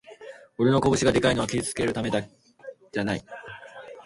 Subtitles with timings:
[0.57, 3.23] 俺の拳がでかいのは傷つけるためじゃない